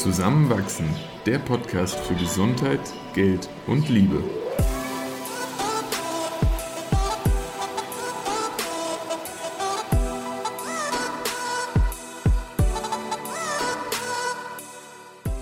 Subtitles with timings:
[0.00, 0.86] Zusammenwachsen,
[1.26, 2.80] der Podcast für Gesundheit,
[3.12, 4.24] Geld und Liebe.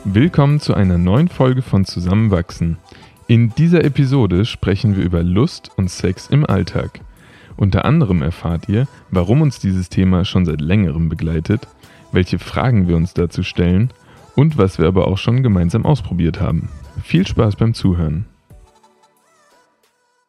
[0.02, 2.78] Willkommen zu einer neuen Folge von Zusammenwachsen.
[3.28, 6.98] In dieser Episode sprechen wir über Lust und Sex im Alltag.
[7.56, 11.68] Unter anderem erfahrt ihr, warum uns dieses Thema schon seit längerem begleitet,
[12.10, 13.92] welche Fragen wir uns dazu stellen
[14.38, 16.68] und was wir aber auch schon gemeinsam ausprobiert haben.
[17.02, 18.26] Viel Spaß beim Zuhören.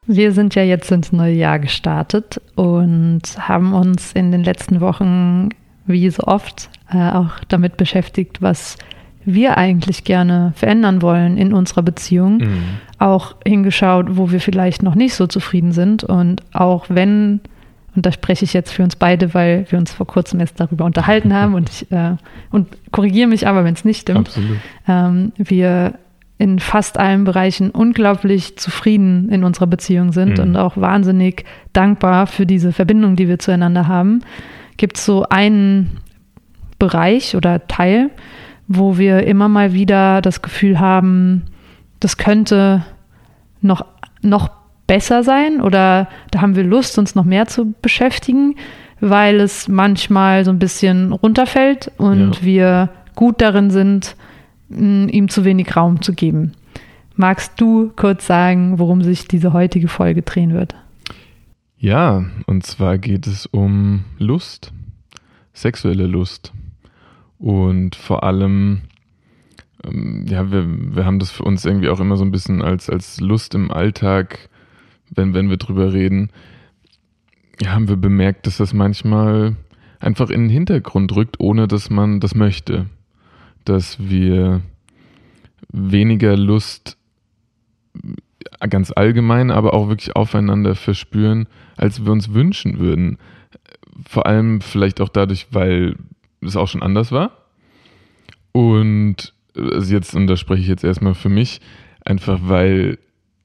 [0.07, 5.49] Wir sind ja jetzt ins neue Jahr gestartet und haben uns in den letzten Wochen,
[5.85, 8.77] wie so oft, äh, auch damit beschäftigt, was
[9.25, 12.37] wir eigentlich gerne verändern wollen in unserer Beziehung.
[12.37, 12.63] Mhm.
[12.97, 16.03] Auch hingeschaut, wo wir vielleicht noch nicht so zufrieden sind.
[16.03, 17.41] Und auch wenn,
[17.95, 20.85] und da spreche ich jetzt für uns beide, weil wir uns vor kurzem erst darüber
[20.85, 22.15] unterhalten haben und ich äh,
[22.51, 24.31] und korrigiere mich aber, wenn es nicht stimmt.
[24.87, 25.95] Ähm, wir
[26.37, 30.43] in fast allen Bereichen unglaublich zufrieden in unserer Beziehung sind mhm.
[30.43, 34.21] und auch wahnsinnig dankbar für diese Verbindung, die wir zueinander haben,
[34.77, 35.97] gibt es so einen
[36.79, 38.09] Bereich oder Teil,
[38.69, 41.43] wo wir immer mal wieder das Gefühl haben,
[41.99, 42.85] das könnte
[43.61, 43.85] noch,
[44.21, 44.49] noch
[44.89, 48.55] besser sein oder da haben wir Lust, uns noch mehr zu beschäftigen,
[48.99, 52.41] weil es manchmal so ein bisschen runterfällt und ja.
[52.41, 54.15] wir gut darin sind,
[54.69, 56.53] ihm zu wenig Raum zu geben.
[57.15, 60.73] Magst du kurz sagen, worum sich diese heutige Folge drehen wird?
[61.77, 64.73] Ja, und zwar geht es um Lust,
[65.53, 66.51] sexuelle Lust.
[67.37, 68.81] Und vor allem,
[69.85, 72.89] ähm, ja, wir, wir haben das für uns irgendwie auch immer so ein bisschen als,
[72.89, 74.48] als Lust im Alltag,
[75.11, 76.29] wenn, wenn wir drüber reden,
[77.65, 79.55] haben wir bemerkt, dass das manchmal
[79.99, 82.85] einfach in den Hintergrund rückt, ohne dass man das möchte.
[83.65, 84.61] Dass wir
[85.71, 86.97] weniger Lust
[88.69, 93.17] ganz allgemein, aber auch wirklich aufeinander verspüren, als wir uns wünschen würden.
[94.07, 95.95] Vor allem vielleicht auch dadurch, weil
[96.41, 97.31] es auch schon anders war.
[98.51, 101.59] Und also jetzt, und da spreche ich jetzt erstmal für mich,
[102.05, 102.97] einfach weil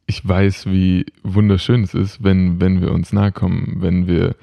[0.06, 4.36] ich weiß, wie wunderschön es ist, wenn, wenn wir uns nahe kommen, wenn wir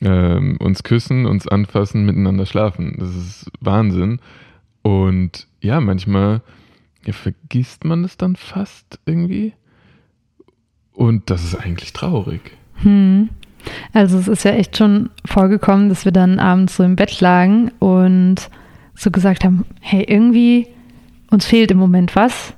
[0.00, 2.96] ähm, uns küssen, uns anfassen, miteinander schlafen.
[2.98, 4.20] Das ist Wahnsinn.
[4.82, 6.42] Und ja, manchmal
[7.04, 9.54] ja, vergisst man es dann fast irgendwie.
[10.92, 12.56] Und das ist eigentlich traurig.
[12.76, 13.30] Hm.
[13.92, 17.70] Also es ist ja echt schon vorgekommen, dass wir dann abends so im Bett lagen
[17.78, 18.50] und
[18.94, 20.66] so gesagt haben, hey, irgendwie
[21.30, 22.54] uns fehlt im Moment was.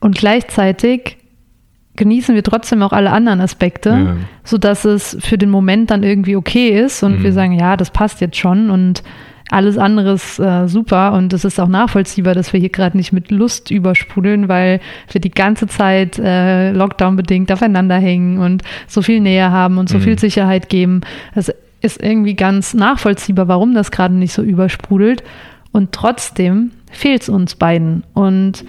[0.00, 1.16] Und gleichzeitig
[1.96, 4.16] genießen wir trotzdem auch alle anderen Aspekte, ja.
[4.44, 7.24] sodass es für den Moment dann irgendwie okay ist und mhm.
[7.24, 9.02] wir sagen, ja, das passt jetzt schon und
[9.50, 13.12] alles andere ist äh, super und es ist auch nachvollziehbar, dass wir hier gerade nicht
[13.12, 14.80] mit Lust übersprudeln, weil
[15.10, 19.98] wir die ganze Zeit äh, Lockdown-bedingt aufeinander hängen und so viel Nähe haben und so
[19.98, 20.02] mhm.
[20.02, 21.02] viel Sicherheit geben.
[21.34, 25.22] Das ist irgendwie ganz nachvollziehbar, warum das gerade nicht so übersprudelt.
[25.70, 28.02] Und trotzdem fehlt es uns beiden.
[28.14, 28.64] Und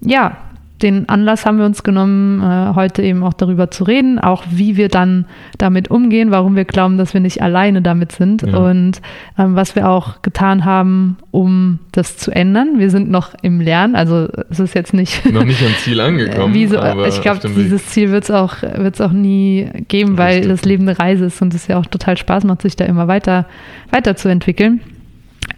[0.00, 0.36] ja,
[0.82, 4.76] den Anlass haben wir uns genommen, äh, heute eben auch darüber zu reden, auch wie
[4.76, 5.26] wir dann
[5.58, 8.56] damit umgehen, warum wir glauben, dass wir nicht alleine damit sind ja.
[8.56, 9.00] und
[9.38, 12.78] ähm, was wir auch getan haben, um das zu ändern.
[12.78, 16.52] Wir sind noch im Lernen, also es ist jetzt nicht noch nicht am Ziel angekommen.
[16.68, 20.50] So, ich glaube, dieses Ziel wird es auch, wird's auch nie geben, weil Richtig.
[20.50, 23.08] das Leben eine Reise ist und es ja auch total Spaß macht, sich da immer
[23.08, 23.46] weiter
[23.90, 24.80] weiterzuentwickeln.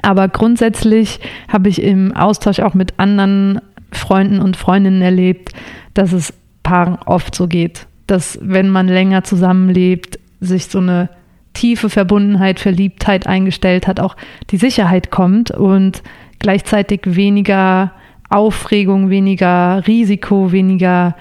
[0.03, 3.61] Aber grundsätzlich habe ich im Austausch auch mit anderen
[3.95, 5.51] Freunden und Freundinnen erlebt,
[5.95, 6.33] dass es
[6.63, 11.09] Paaren oft so geht, dass wenn man länger zusammenlebt, sich so eine
[11.53, 14.17] tiefe Verbundenheit, Verliebtheit eingestellt hat, auch
[14.51, 16.03] die Sicherheit kommt und
[16.39, 17.93] gleichzeitig weniger
[18.29, 21.15] Aufregung, weniger Risiko, weniger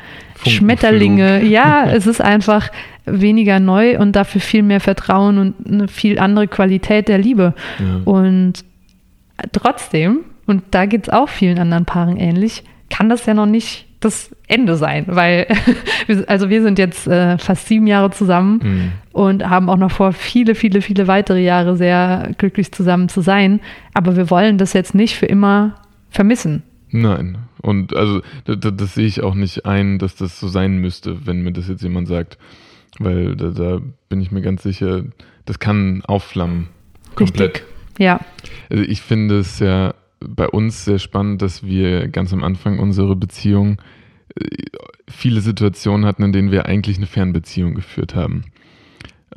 [0.46, 1.44] Schmetterlinge.
[1.44, 2.70] Ja, es ist einfach
[3.06, 7.54] weniger neu und dafür viel mehr Vertrauen und eine viel andere Qualität der Liebe.
[7.80, 8.12] Ja.
[8.12, 8.66] Und
[9.52, 13.88] trotzdem und da geht es auch vielen anderen Paaren ähnlich, kann das ja noch nicht
[14.04, 15.48] das Ende sein, weil
[16.28, 18.92] also wir sind jetzt äh, fast sieben Jahre zusammen mhm.
[19.13, 23.62] und haben auch noch vor, viele, viele, viele weitere Jahre sehr glücklich zusammen zu sein.
[23.94, 25.75] Aber wir wollen das jetzt nicht für immer
[26.10, 26.63] vermissen.
[26.92, 27.38] Nein.
[27.62, 31.42] Und also das, das sehe ich auch nicht ein, dass das so sein müsste, wenn
[31.42, 32.38] mir das jetzt jemand sagt.
[33.00, 33.80] Weil da, da
[34.10, 35.04] bin ich mir ganz sicher,
[35.45, 36.68] das kann aufflammen.
[37.16, 37.56] Komplett.
[37.56, 37.68] Richtig.
[37.98, 38.19] Ja.
[38.69, 39.94] Also ich finde es ja
[40.28, 43.81] bei uns sehr spannend, dass wir ganz am Anfang unserer Beziehung
[44.36, 44.46] äh,
[45.10, 48.46] viele Situationen hatten, in denen wir eigentlich eine Fernbeziehung geführt haben.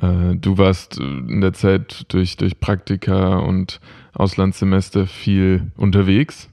[0.00, 3.80] Äh, du warst in der Zeit durch, durch Praktika und
[4.12, 6.50] Auslandssemester viel unterwegs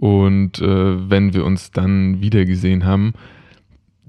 [0.00, 3.12] Und äh, wenn wir uns dann wiedergesehen haben,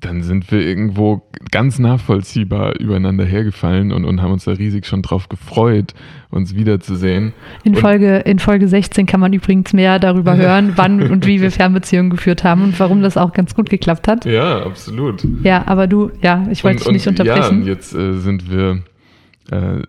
[0.02, 1.22] dann sind wir irgendwo
[1.52, 5.94] ganz nachvollziehbar übereinander hergefallen und, und haben uns da riesig schon drauf gefreut,
[6.30, 7.34] uns wiederzusehen.
[7.64, 11.52] In Folge, in Folge 16 kann man übrigens mehr darüber hören, wann und wie wir
[11.52, 14.26] Fernbeziehungen geführt haben und warum das auch ganz gut geklappt hat.
[14.26, 15.26] Ja, absolut.
[15.44, 17.62] Ja, aber du, ja, ich wollte dich nicht unterbrechen.
[17.62, 18.82] Ja, jetzt äh, sind wir,
[19.52, 19.82] äh,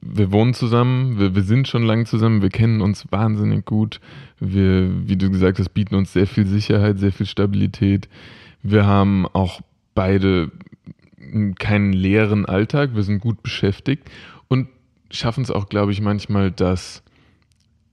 [0.00, 4.00] wir wohnen zusammen, wir, wir sind schon lange zusammen, wir kennen uns wahnsinnig gut.
[4.38, 8.08] Wir, wie du gesagt hast, bieten uns sehr viel Sicherheit, sehr viel Stabilität
[8.62, 9.60] wir haben auch
[9.94, 10.50] beide
[11.58, 14.10] keinen leeren Alltag, wir sind gut beschäftigt
[14.48, 14.68] und
[15.10, 17.02] schaffen es auch, glaube ich, manchmal, das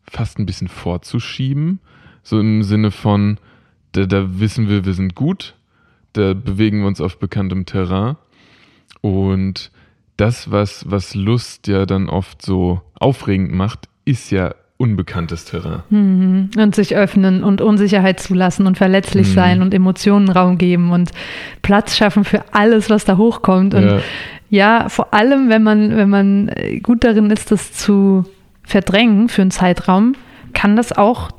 [0.04, 1.80] fast ein bisschen vorzuschieben.
[2.24, 3.40] So im Sinne von,
[3.92, 5.56] da, da wissen wir, wir sind gut,
[6.14, 8.18] da bewegen wir uns auf bekanntem Terrain.
[9.02, 9.72] Und
[10.18, 15.82] das, was, was Lust ja dann oft so aufregend macht, ist ja unbekanntes Terrain.
[15.90, 16.50] Mhm.
[16.58, 19.34] Und sich öffnen und Unsicherheit zulassen und verletzlich mhm.
[19.34, 21.12] sein und Emotionen Raum geben und
[21.62, 23.74] Platz schaffen für alles, was da hochkommt.
[23.74, 24.00] Und ja.
[24.50, 26.52] ja, vor allem, wenn man, wenn man
[26.84, 28.26] gut darin ist, das zu
[28.64, 30.14] verdrängen für einen Zeitraum,
[30.54, 31.32] kann das auch,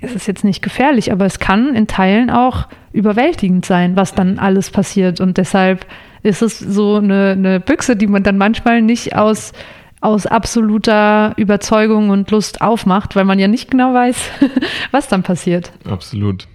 [0.00, 4.38] es ist jetzt nicht gefährlich, aber es kann in Teilen auch überwältigend sein, was dann
[4.38, 5.20] alles passiert.
[5.20, 5.86] Und deshalb
[6.22, 9.52] ist es so eine, eine Büchse, die man dann manchmal nicht aus
[10.00, 14.30] aus absoluter Überzeugung und Lust aufmacht, weil man ja nicht genau weiß,
[14.90, 15.72] was dann passiert.
[15.84, 16.48] Absolut.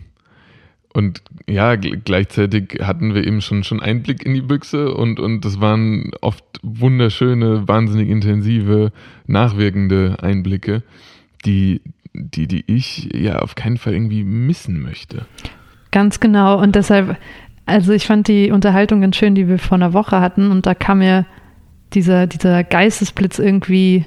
[0.93, 5.59] Und ja, gleichzeitig hatten wir eben schon, schon Einblick in die Büchse und, und das
[5.59, 8.93] waren oft wunderschöne, wahnsinnig intensive,
[9.27, 10.83] nachwirkende Einblicke,
[11.45, 11.81] die,
[12.13, 15.25] die, die ich ja auf keinen Fall irgendwie missen möchte.
[15.91, 16.61] Ganz genau.
[16.61, 17.17] Und deshalb,
[17.65, 20.73] also ich fand die Unterhaltung ganz schön, die wir vor einer Woche hatten und da
[20.73, 21.25] kam mir
[21.95, 24.05] dieser, dieser Geistesblitz irgendwie,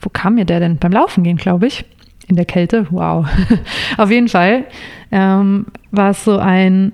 [0.00, 0.78] wo kam mir der denn?
[0.78, 1.84] Beim Laufen gehen, glaube ich.
[2.26, 2.86] In der Kälte.
[2.90, 3.26] Wow.
[3.98, 4.64] Auf jeden Fall
[5.12, 6.92] ähm, war es so ein,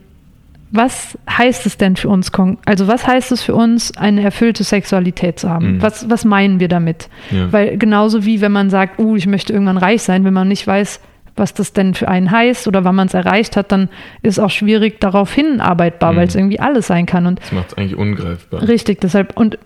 [0.72, 2.32] was heißt es denn für uns,
[2.64, 5.74] also was heißt es für uns, eine erfüllte Sexualität zu haben?
[5.74, 5.82] Mhm.
[5.82, 7.08] Was, was meinen wir damit?
[7.30, 7.52] Ja.
[7.52, 10.66] Weil genauso wie wenn man sagt, uh, ich möchte irgendwann reich sein, wenn man nicht
[10.66, 11.00] weiß,
[11.36, 13.88] was das denn für einen heißt oder wann man es erreicht hat, dann
[14.22, 16.16] ist auch schwierig darauf hinarbeitbar, mhm.
[16.16, 17.26] weil es irgendwie alles sein kann.
[17.26, 18.66] Und das macht es eigentlich ungreifbar.
[18.66, 19.58] Richtig, deshalb, und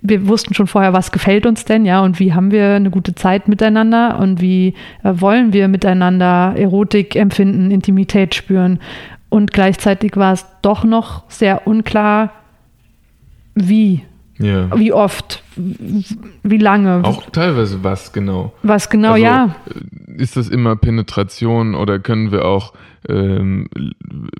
[0.00, 3.14] wir wussten schon vorher, was gefällt uns denn, ja, und wie haben wir eine gute
[3.14, 8.80] Zeit miteinander und wie äh, wollen wir miteinander Erotik empfinden, Intimität spüren.
[9.28, 12.32] Und gleichzeitig war es doch noch sehr unklar,
[13.54, 14.02] wie
[14.38, 14.76] ja.
[14.78, 15.42] Wie oft?
[15.56, 17.04] Wie lange?
[17.04, 18.52] Auch teilweise was genau.
[18.62, 19.56] Was genau, also, ja.
[19.68, 22.72] Äh, ist das immer Penetration oder können wir auch
[23.08, 23.68] ähm,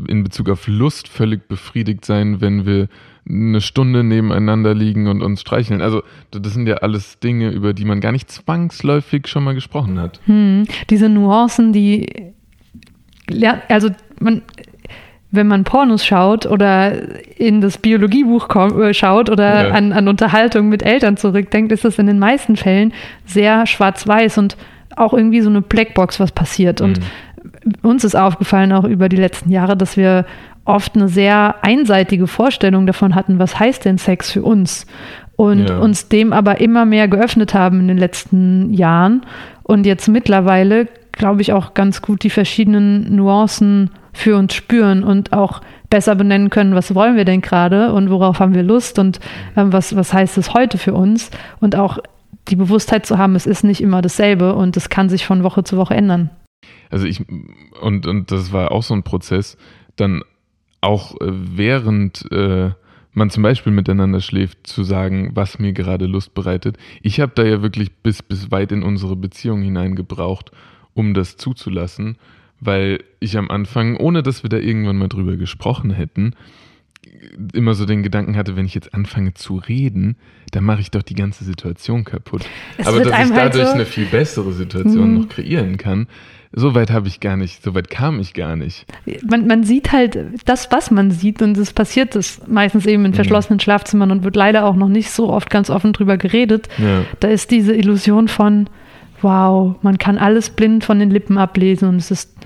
[0.09, 2.89] in Bezug auf Lust völlig befriedigt sein, wenn wir
[3.29, 5.81] eine Stunde nebeneinander liegen und uns streicheln?
[5.81, 10.01] Also, das sind ja alles Dinge, über die man gar nicht zwangsläufig schon mal gesprochen
[10.01, 10.21] hat.
[10.27, 10.67] Hm.
[10.91, 12.33] Diese Nuancen, die.
[13.69, 14.43] Also, man
[15.35, 16.93] wenn man Pornos schaut oder
[17.37, 18.49] in das Biologiebuch
[18.81, 19.75] äh, schaut oder ja.
[19.75, 22.93] an, an Unterhaltung mit Eltern zurückdenkt, ist das in den meisten Fällen
[23.27, 24.57] sehr schwarz-weiß und
[24.97, 26.81] auch irgendwie so eine Blackbox, was passiert.
[26.81, 27.75] Und mhm.
[27.83, 30.25] uns ist aufgefallen auch über die letzten Jahre, dass wir
[30.65, 34.87] oft eine sehr einseitige Vorstellung davon hatten, was heißt denn Sex für uns?
[35.37, 35.79] Und ja.
[35.79, 39.23] uns dem aber immer mehr geöffnet haben in den letzten Jahren
[39.65, 45.33] und jetzt mittlerweile, glaube ich, auch ganz gut die verschiedenen Nuancen für uns spüren und
[45.33, 49.21] auch besser benennen können, was wollen wir denn gerade und worauf haben wir Lust und
[49.57, 51.31] ähm, was, was heißt es heute für uns
[51.61, 51.99] und auch
[52.49, 55.65] die Bewusstheit zu haben, es ist nicht immer dasselbe und es kann sich von Woche
[55.65, 56.31] zu Woche ändern.
[56.91, 57.25] Also ich,
[57.81, 59.57] und, und das war auch so ein Prozess,
[59.97, 60.23] dann
[60.81, 62.71] auch äh, während äh,
[63.13, 66.77] man zum Beispiel miteinander schläft, zu sagen, was mir gerade Lust bereitet.
[67.03, 70.51] Ich habe da ja wirklich bis, bis weit in unsere Beziehung hinein gebraucht,
[70.95, 72.17] um das zuzulassen
[72.65, 76.35] weil ich am Anfang, ohne dass wir da irgendwann mal drüber gesprochen hätten,
[77.53, 80.17] immer so den Gedanken hatte, wenn ich jetzt anfange zu reden,
[80.53, 82.45] dann mache ich doch die ganze Situation kaputt.
[82.79, 85.21] Es Aber dass ich dadurch halt so eine viel bessere Situation mhm.
[85.21, 86.07] noch kreieren kann,
[86.53, 88.87] so weit habe ich gar nicht, so weit kam ich gar nicht.
[89.29, 93.11] Man, man sieht halt das, was man sieht und es passiert das meistens eben in
[93.11, 93.17] mhm.
[93.17, 96.69] verschlossenen Schlafzimmern und wird leider auch noch nicht so oft ganz offen drüber geredet.
[96.79, 97.05] Ja.
[97.21, 98.69] Da ist diese Illusion von,
[99.25, 102.37] wow, man kann alles blind von den Lippen ablesen und es ist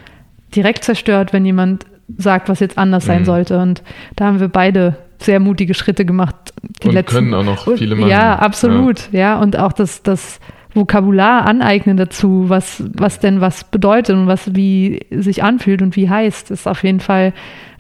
[0.55, 1.85] direkt zerstört, wenn jemand
[2.17, 3.27] sagt, was jetzt anders sein mhm.
[3.27, 3.61] sollte.
[3.61, 3.83] Und
[4.17, 6.35] da haben wir beide sehr mutige Schritte gemacht.
[6.83, 8.09] Die und letzten, können auch noch viele machen.
[8.09, 9.13] Ja, absolut.
[9.13, 10.41] Ja, ja und auch das, das
[10.75, 16.09] Vokabular aneignen dazu, was, was denn was bedeutet und was wie sich anfühlt und wie
[16.09, 17.35] heißt, ist auf jeden Fall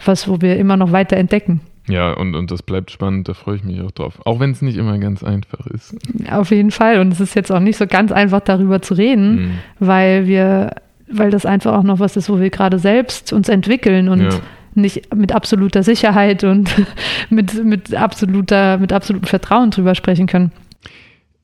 [0.05, 1.61] was, wo wir immer noch weiter entdecken.
[1.89, 4.21] Ja, und, und das bleibt spannend, da freue ich mich auch drauf.
[4.25, 5.97] Auch wenn es nicht immer ganz einfach ist.
[6.31, 7.01] Auf jeden Fall.
[7.01, 9.51] Und es ist jetzt auch nicht so ganz einfach, darüber zu reden, mhm.
[9.79, 10.73] weil wir
[11.11, 14.41] weil das einfach auch noch was ist, wo wir gerade selbst uns entwickeln und ja.
[14.75, 16.71] nicht mit absoluter Sicherheit und
[17.31, 20.53] mit, mit, absoluter, mit absolutem Vertrauen drüber sprechen können.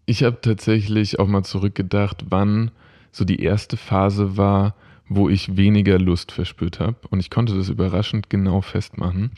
[0.06, 2.70] Ich habe tatsächlich auch mal zurückgedacht, wann
[3.10, 4.74] so die erste Phase war,
[5.08, 6.96] wo ich weniger Lust verspürt habe.
[7.10, 9.30] Und ich konnte das überraschend genau festmachen.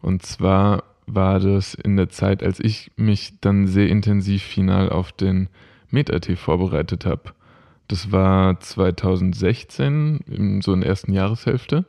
[0.00, 5.12] Und zwar war das in der Zeit, als ich mich dann sehr intensiv final auf
[5.12, 5.48] den
[5.90, 7.32] MetaT vorbereitet habe.
[7.88, 11.84] Das war 2016, so in der ersten Jahreshälfte.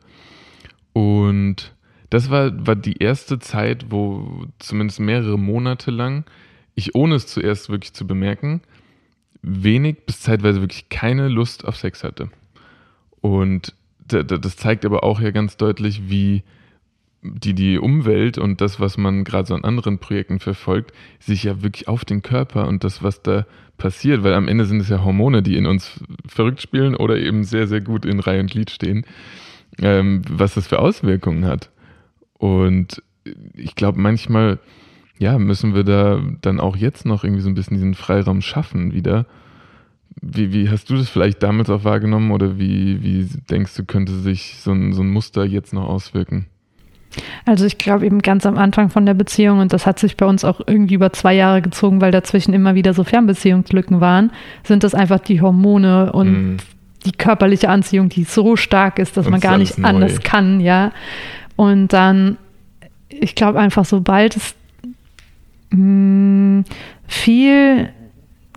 [0.94, 1.74] Und
[2.10, 6.25] das war, war die erste Zeit, wo zumindest mehrere Monate lang
[6.75, 8.62] ich, ohne es zuerst wirklich zu bemerken,
[9.42, 12.30] wenig bis zeitweise wirklich keine Lust auf Sex hatte.
[13.22, 13.74] Und
[14.08, 16.44] das zeigt aber auch ja ganz deutlich, wie
[17.34, 21.63] die, die Umwelt und das, was man gerade so an anderen Projekten verfolgt, sich ja
[21.63, 23.46] wirklich auf den Körper und das, was da
[23.77, 27.44] passiert, weil am Ende sind es ja Hormone, die in uns verrückt spielen oder eben
[27.44, 29.05] sehr, sehr gut in Reihe und Glied stehen,
[29.82, 31.70] ähm, was das für Auswirkungen hat.
[32.38, 33.01] Und
[33.53, 34.60] ich glaube, manchmal,
[35.17, 38.94] ja, müssen wir da dann auch jetzt noch irgendwie so ein bisschen diesen Freiraum schaffen
[38.94, 39.25] wieder,
[40.22, 44.13] wie, wie hast du das vielleicht damals auch wahrgenommen oder wie, wie denkst du, könnte
[44.13, 46.48] sich so ein, so ein Muster jetzt noch auswirken?
[47.45, 50.25] Also ich glaube eben ganz am Anfang von der Beziehung und das hat sich bei
[50.25, 54.31] uns auch irgendwie über zwei Jahre gezogen, weil dazwischen immer wieder so Fernbeziehungslücken waren,
[54.63, 56.57] sind das einfach die Hormone und mm.
[57.05, 59.88] die körperliche Anziehung, die so stark ist, dass und man gar nicht neu.
[59.88, 60.91] anders kann, ja.
[61.55, 62.38] Und dann,
[63.10, 64.55] ich glaube einfach, sobald es
[65.72, 66.65] mh, mm,
[67.07, 67.89] viel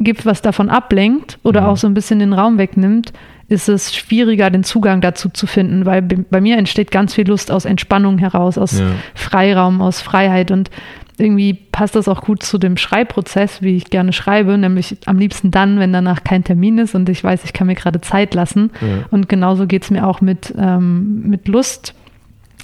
[0.01, 1.67] gibt, was davon ablenkt oder mhm.
[1.69, 3.13] auch so ein bisschen den Raum wegnimmt,
[3.49, 7.51] ist es schwieriger, den Zugang dazu zu finden, weil bei mir entsteht ganz viel Lust
[7.51, 8.87] aus Entspannung heraus, aus ja.
[9.15, 10.71] Freiraum, aus Freiheit und
[11.19, 15.51] irgendwie passt das auch gut zu dem Schreibprozess, wie ich gerne schreibe, nämlich am liebsten
[15.51, 18.71] dann, wenn danach kein Termin ist und ich weiß, ich kann mir gerade Zeit lassen.
[18.81, 19.05] Ja.
[19.11, 21.95] Und genauso geht es mir auch mit, ähm, mit Lust,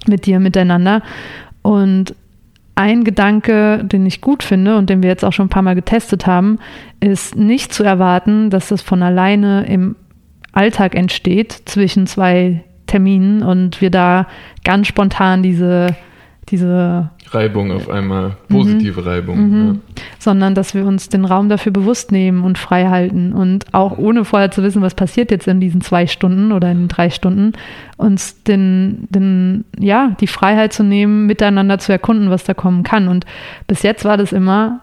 [0.06, 1.02] mit dir miteinander.
[1.62, 2.14] Und
[2.76, 5.74] ein Gedanke, den ich gut finde und den wir jetzt auch schon ein paar Mal
[5.74, 6.58] getestet haben,
[7.00, 9.96] ist nicht zu erwarten, dass das von alleine im
[10.54, 14.26] Alltag entsteht zwischen zwei Terminen und wir da
[14.62, 15.96] ganz spontan diese
[16.50, 19.06] diese Reibung auf einmal, positive mhm.
[19.06, 19.48] Reibung.
[19.48, 19.66] Mhm.
[19.66, 20.02] Ja.
[20.18, 24.24] Sondern, dass wir uns den Raum dafür bewusst nehmen und frei halten und auch ohne
[24.24, 27.52] vorher zu wissen, was passiert jetzt in diesen zwei Stunden oder in drei Stunden,
[27.96, 33.08] uns den, den, ja, die Freiheit zu nehmen, miteinander zu erkunden, was da kommen kann.
[33.08, 33.24] Und
[33.66, 34.80] bis jetzt war das immer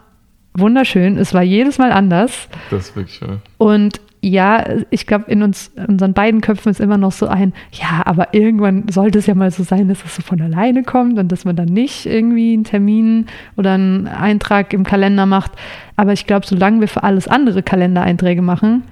[0.54, 1.18] wunderschön.
[1.18, 2.50] Es war jedes Mal anders.
[2.70, 3.40] Das ist wirklich wahr.
[3.58, 7.54] Und ja, ich glaube, in uns, in unseren beiden Köpfen ist immer noch so ein,
[7.72, 11.18] ja, aber irgendwann sollte es ja mal so sein, dass es so von alleine kommt
[11.18, 13.25] und dass man dann nicht irgendwie einen Termin
[13.58, 15.54] oder einen Eintrag im Kalender macht.
[15.96, 18.84] Aber ich glaube, solange wir für alles andere Kalendereinträge machen,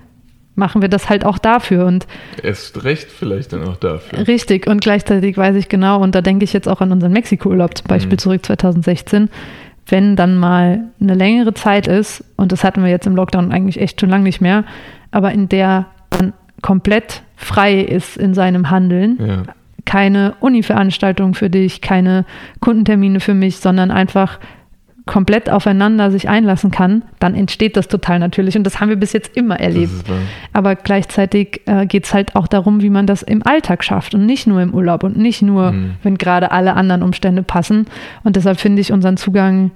[0.55, 1.85] machen wir das halt auch dafür.
[1.85, 2.07] Und
[2.41, 4.27] Erst recht vielleicht dann auch dafür.
[4.27, 4.65] Richtig.
[4.65, 7.87] Und gleichzeitig weiß ich genau, und da denke ich jetzt auch an unseren Mexiko-Urlaub zum
[7.87, 8.19] Beispiel mhm.
[8.19, 9.29] zurück 2016
[9.91, 13.79] wenn dann mal eine längere Zeit ist, und das hatten wir jetzt im Lockdown eigentlich
[13.79, 14.63] echt schon lange nicht mehr,
[15.11, 19.17] aber in der man komplett frei ist in seinem Handeln.
[19.19, 19.43] Ja.
[19.85, 22.25] Keine Uni-Veranstaltung für dich, keine
[22.59, 24.39] Kundentermine für mich, sondern einfach
[25.09, 28.55] komplett aufeinander sich einlassen kann, dann entsteht das total natürlich.
[28.55, 29.91] Und das haben wir bis jetzt immer erlebt.
[30.53, 34.27] Aber gleichzeitig äh, geht es halt auch darum, wie man das im Alltag schafft und
[34.27, 35.95] nicht nur im Urlaub und nicht nur, mhm.
[36.03, 37.87] wenn gerade alle anderen Umstände passen.
[38.23, 39.71] Und deshalb finde ich unseren Zugang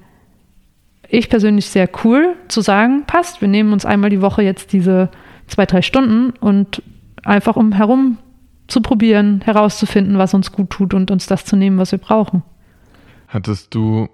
[1.08, 5.10] ich persönlich sehr cool zu sagen, passt, wir nehmen uns einmal die Woche jetzt diese
[5.48, 6.80] zwei, drei Stunden und
[7.24, 8.18] einfach um herum
[8.68, 12.44] zu probieren, herauszufinden, was uns gut tut und uns das zu nehmen, was wir brauchen.
[13.28, 14.08] Hattest du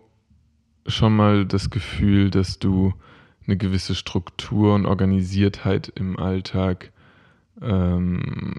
[0.90, 2.94] schon mal das Gefühl, dass du
[3.46, 6.92] eine gewisse Struktur und Organisiertheit im Alltag,
[7.60, 8.56] ähm,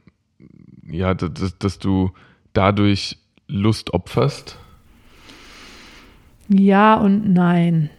[0.90, 2.12] ja, dass, dass du
[2.54, 4.58] dadurch Lust opferst?
[6.48, 7.90] Ja und nein.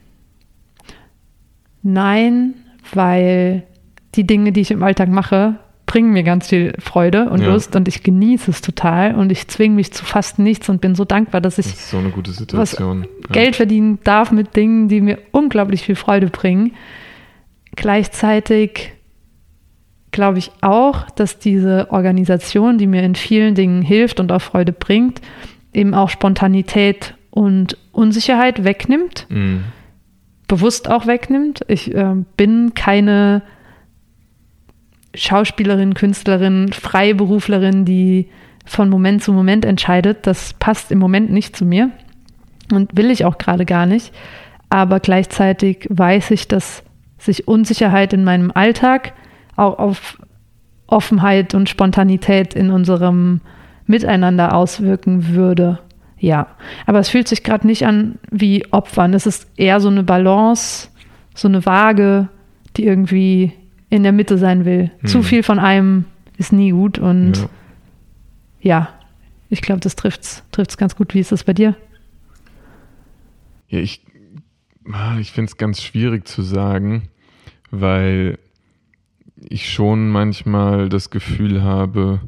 [1.83, 2.55] Nein,
[2.93, 3.67] weil
[4.15, 5.59] die Dinge, die ich im Alltag mache,
[5.93, 7.49] bringen mir ganz viel Freude und ja.
[7.49, 10.95] Lust und ich genieße es total und ich zwinge mich zu fast nichts und bin
[10.95, 12.01] so dankbar, dass ich das so
[12.95, 13.03] ja.
[13.31, 16.73] Geld verdienen darf mit Dingen, die mir unglaublich viel Freude bringen.
[17.77, 18.95] Gleichzeitig
[20.13, 24.73] glaube ich auch, dass diese Organisation, die mir in vielen Dingen hilft und auch Freude
[24.73, 25.21] bringt,
[25.75, 29.27] eben auch Spontanität und Unsicherheit wegnimmt.
[29.29, 29.65] Mhm
[30.53, 31.63] bewusst auch wegnimmt.
[31.69, 33.41] Ich äh, bin keine
[35.15, 38.29] Schauspielerin, Künstlerin, Freiberuflerin, die
[38.65, 40.27] von Moment zu Moment entscheidet.
[40.27, 41.91] Das passt im Moment nicht zu mir
[42.73, 44.13] und will ich auch gerade gar nicht.
[44.71, 46.83] Aber gleichzeitig weiß ich, dass
[47.19, 49.13] sich Unsicherheit in meinem Alltag
[49.57, 50.19] auch auf
[50.87, 53.41] Offenheit und Spontanität in unserem
[53.87, 55.79] Miteinander auswirken würde.
[56.19, 56.47] Ja,
[56.87, 59.13] aber es fühlt sich gerade nicht an wie Opfern.
[59.13, 60.89] Es ist eher so eine Balance,
[61.35, 62.29] so eine Waage,
[62.77, 63.53] die irgendwie
[63.93, 64.91] in der Mitte sein will.
[65.01, 65.09] Hm.
[65.09, 66.07] Zu viel von einem
[66.39, 67.47] ist nie gut und
[68.63, 68.89] ja, ja
[69.51, 71.13] ich glaube, das trifft es ganz gut.
[71.13, 71.77] Wie ist das bei dir?
[73.69, 74.01] Ja, ich,
[74.91, 77.11] ah, ich finde es ganz schwierig zu sagen,
[77.71, 78.39] weil
[79.37, 82.21] ich schon manchmal das Gefühl habe,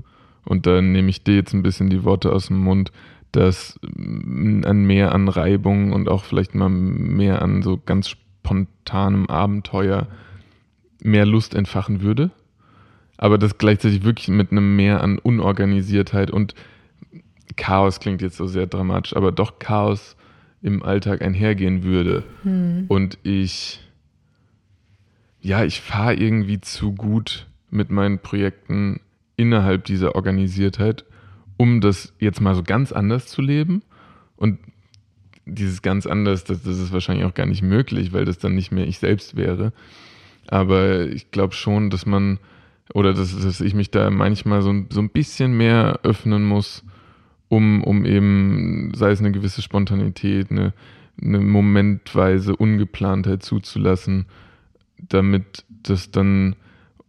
[0.45, 2.93] und da nehme ich dir jetzt ein bisschen die Worte aus dem Mund,
[3.33, 10.09] dass ein mehr an Reibung und auch vielleicht mal mehr an so ganz spontanem Abenteuer
[11.05, 12.31] mehr Lust entfachen würde.
[13.17, 16.57] Aber das gleichzeitig wirklich mit einem Mehr an Unorganisiertheit und
[17.57, 20.17] Chaos klingt jetzt so sehr dramatisch, aber doch Chaos
[20.61, 22.25] im Alltag einhergehen würde.
[22.43, 22.87] Hm.
[22.89, 23.81] Und ich,
[25.41, 29.01] ja, ich fahre irgendwie zu gut mit meinen Projekten
[29.37, 31.05] innerhalb dieser Organisiertheit
[31.57, 33.83] um das jetzt mal so ganz anders zu leben.
[34.37, 34.59] Und
[35.47, 38.73] dieses ganz anders, das, das ist wahrscheinlich auch gar nicht möglich, weil das dann nicht
[38.73, 39.73] mehr ich selbst wäre.
[40.49, 42.39] Aber ich glaube schon, dass man,
[42.93, 46.85] oder dass, dass ich mich da manchmal so, so ein bisschen mehr öffnen muss,
[47.49, 50.73] um, um eben, sei es eine gewisse Spontanität, eine,
[51.21, 54.27] eine momentweise Ungeplantheit zuzulassen,
[55.09, 56.57] damit das dann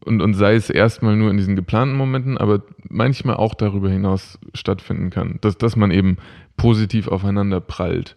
[0.05, 4.37] und, und sei es erstmal nur in diesen geplanten Momenten, aber manchmal auch darüber hinaus
[4.53, 5.39] stattfinden kann.
[5.41, 6.17] Dass, dass man eben
[6.57, 8.15] positiv aufeinander prallt.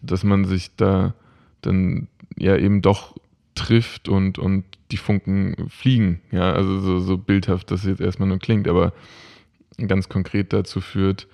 [0.00, 1.14] Dass man sich da
[1.60, 3.16] dann ja eben doch
[3.54, 6.20] trifft und, und die Funken fliegen.
[6.30, 8.92] Ja, also so, so bildhaft das jetzt erstmal nur klingt, aber
[9.86, 11.26] ganz konkret dazu führt,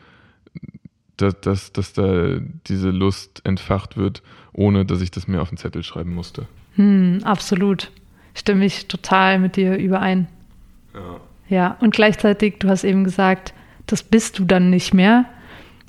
[1.17, 4.23] dass, dass, dass da diese Lust entfacht wird,
[4.53, 6.47] ohne dass ich das mir auf den Zettel schreiben musste.
[6.77, 7.91] Hm, absolut
[8.35, 10.29] stimme ich total mit dir überein.
[10.95, 11.21] Ja.
[11.49, 13.55] Ja, und gleichzeitig, du hast eben gesagt,
[13.87, 15.25] das bist du dann nicht mehr.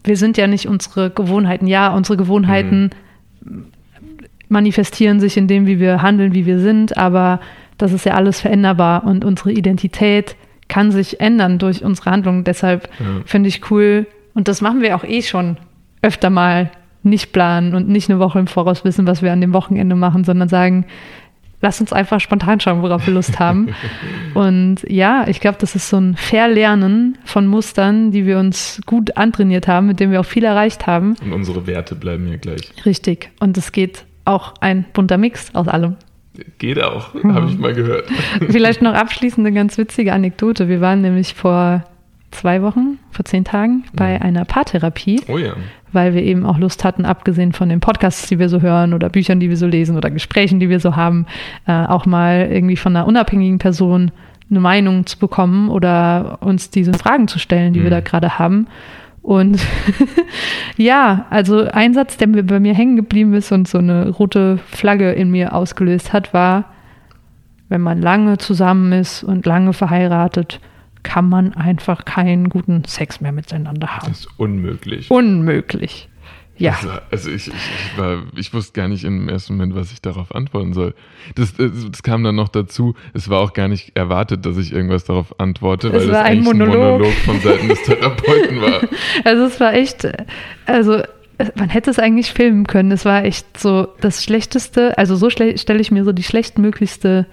[0.03, 1.67] Wir sind ja nicht unsere Gewohnheiten.
[1.67, 2.91] Ja, unsere Gewohnheiten
[3.41, 3.68] mhm.
[4.49, 7.39] Manifestieren sich in dem, wie wir handeln, wie wir sind, aber
[7.77, 10.35] das ist ja alles veränderbar und unsere Identität
[10.67, 12.43] kann sich ändern durch unsere Handlungen.
[12.43, 13.21] Deshalb ja.
[13.25, 15.57] finde ich cool, und das machen wir auch eh schon
[16.01, 19.53] öfter mal, nicht planen und nicht eine Woche im Voraus wissen, was wir an dem
[19.53, 20.85] Wochenende machen, sondern sagen,
[21.61, 23.69] lass uns einfach spontan schauen, worauf wir Lust haben.
[24.33, 29.17] Und ja, ich glaube, das ist so ein Verlernen von Mustern, die wir uns gut
[29.17, 31.15] antrainiert haben, mit denen wir auch viel erreicht haben.
[31.21, 32.71] Und unsere Werte bleiben hier gleich.
[32.85, 33.31] Richtig.
[33.39, 35.95] Und es geht auch ein bunter Mix aus allem.
[36.57, 37.33] Geht auch, mhm.
[37.33, 38.05] habe ich mal gehört.
[38.49, 40.69] Vielleicht noch abschließend eine ganz witzige Anekdote.
[40.69, 41.83] Wir waren nämlich vor
[42.31, 44.23] zwei Wochen, vor zehn Tagen, bei mhm.
[44.23, 45.21] einer Paartherapie.
[45.27, 45.55] Oh ja
[45.91, 49.09] weil wir eben auch Lust hatten, abgesehen von den Podcasts, die wir so hören oder
[49.09, 51.25] Büchern, die wir so lesen oder Gesprächen, die wir so haben,
[51.67, 54.11] äh, auch mal irgendwie von einer unabhängigen Person
[54.49, 57.83] eine Meinung zu bekommen oder uns diese Fragen zu stellen, die mhm.
[57.83, 58.67] wir da gerade haben.
[59.21, 59.59] Und
[60.77, 64.57] ja, also ein Satz, der mir bei mir hängen geblieben ist und so eine rote
[64.57, 66.65] Flagge in mir ausgelöst hat, war,
[67.67, 70.59] wenn man lange zusammen ist und lange verheiratet,
[71.03, 74.09] kann man einfach keinen guten Sex mehr miteinander haben.
[74.09, 75.09] Das ist unmöglich.
[75.09, 76.08] Unmöglich.
[76.59, 76.73] Ja.
[76.73, 80.01] Also, also ich, ich, ich, war, ich wusste gar nicht im ersten Moment, was ich
[80.01, 80.93] darauf antworten soll.
[81.35, 82.95] Das, das, das, kam dann noch dazu.
[83.13, 86.75] Es war auch gar nicht erwartet, dass ich irgendwas darauf antworte, weil es ein Monolog.
[86.75, 88.81] ein Monolog von Seiten des Therapeuten war.
[89.23, 90.07] Also es war echt,
[90.65, 91.01] also
[91.55, 92.91] man hätte es eigentlich filmen können.
[92.91, 97.25] Es war echt so das schlechteste, also so stelle ich mir so die schlechtmöglichste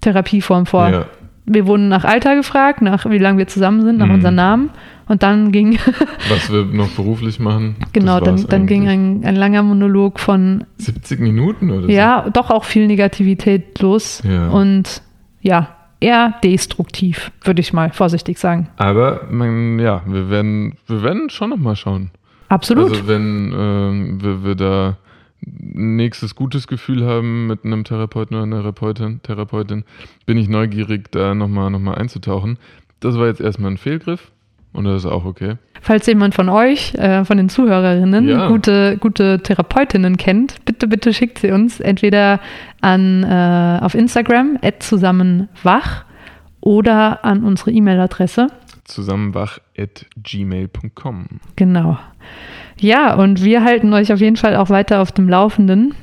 [0.00, 0.88] Therapieform vor.
[0.88, 1.06] Ja
[1.48, 4.14] wir wurden nach Alter gefragt, nach wie lange wir zusammen sind, nach mhm.
[4.14, 4.70] unserem Namen.
[5.08, 5.78] Und dann ging.
[6.28, 7.76] Was wir noch beruflich machen.
[7.92, 10.64] Genau, dann, dann ging ein, ein, langer Monolog von.
[10.76, 11.88] 70 Minuten oder so?
[11.88, 14.22] Ja, doch auch viel Negativität los.
[14.28, 14.48] Ja.
[14.50, 15.02] Und
[15.40, 18.68] ja, eher destruktiv, würde ich mal vorsichtig sagen.
[18.76, 22.10] Aber man, ja, wir werden, wir werden schon nochmal schauen.
[22.48, 22.90] Absolut.
[22.90, 24.96] Also wenn äh, wir, wir da
[25.40, 29.84] nächstes gutes Gefühl haben mit einem Therapeuten oder einer Therapeutin, Therapeutin,
[30.26, 32.58] bin ich neugierig, da nochmal noch mal einzutauchen.
[33.00, 34.32] Das war jetzt erstmal ein Fehlgriff
[34.72, 35.54] und das ist auch okay.
[35.80, 38.48] Falls jemand von euch, äh, von den Zuhörerinnen, ja.
[38.48, 42.40] gute, gute Therapeutinnen kennt, bitte, bitte schickt sie uns entweder
[42.80, 46.04] an äh, auf Instagram zusammenwach
[46.60, 48.48] oder an unsere E-Mail-Adresse
[48.88, 51.26] zusammenwach.gmail.com.
[51.56, 51.98] Genau.
[52.80, 55.94] Ja, und wir halten euch auf jeden Fall auch weiter auf dem Laufenden.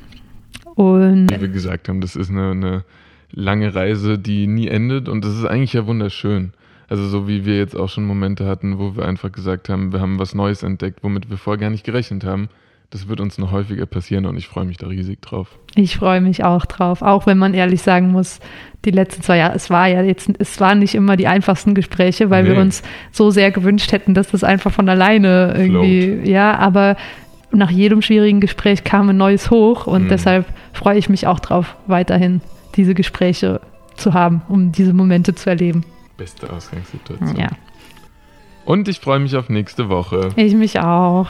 [0.75, 2.83] Und Wie wir gesagt haben, das ist eine, eine
[3.31, 6.53] lange Reise, die nie endet und das ist eigentlich ja wunderschön.
[6.87, 10.01] Also so wie wir jetzt auch schon Momente hatten, wo wir einfach gesagt haben, wir
[10.01, 12.49] haben was Neues entdeckt, womit wir vorher gar nicht gerechnet haben,
[12.89, 15.57] das wird uns noch häufiger passieren und ich freue mich da riesig drauf.
[15.75, 18.39] Ich freue mich auch drauf, auch wenn man ehrlich sagen muss,
[18.85, 22.29] die letzten zwei Jahre, es war ja jetzt, es waren nicht immer die einfachsten Gespräche,
[22.29, 22.51] weil nee.
[22.51, 26.27] wir uns so sehr gewünscht hätten, dass das einfach von alleine irgendwie, Float.
[26.27, 26.95] ja, aber
[27.51, 30.09] nach jedem schwierigen Gespräch kam ein neues hoch und mhm.
[30.09, 32.41] deshalb freue ich mich auch drauf, weiterhin
[32.75, 33.61] diese Gespräche
[33.95, 35.83] zu haben, um diese Momente zu erleben.
[36.17, 37.35] Beste Ausgangssituation.
[37.37, 37.49] Ja.
[38.65, 40.29] Und ich freue mich auf nächste Woche.
[40.35, 41.29] Ich mich auch.